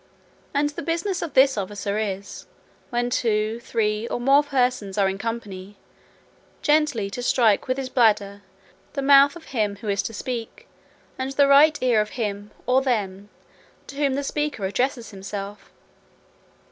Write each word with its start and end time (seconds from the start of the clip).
And 0.51 0.71
the 0.71 0.81
business 0.81 1.21
of 1.21 1.35
this 1.35 1.59
officer 1.59 1.99
is, 1.99 2.47
when 2.89 3.11
two, 3.11 3.59
three, 3.59 4.07
or 4.07 4.19
more 4.19 4.41
persons 4.41 4.97
are 4.97 5.07
in 5.07 5.19
company, 5.19 5.77
gently 6.63 7.07
to 7.11 7.21
strike 7.21 7.67
with 7.67 7.77
his 7.77 7.89
bladder 7.89 8.41
the 8.93 9.03
mouth 9.03 9.35
of 9.35 9.43
him 9.53 9.75
who 9.75 9.89
is 9.89 10.01
to 10.01 10.11
speak, 10.15 10.67
and 11.19 11.33
the 11.33 11.45
right 11.47 11.77
ear 11.83 12.01
of 12.01 12.17
him 12.17 12.49
or 12.65 12.81
them 12.81 13.29
to 13.85 13.95
whom 13.97 14.15
the 14.15 14.23
speaker 14.23 14.65
addresses 14.65 15.11
himself. 15.11 15.69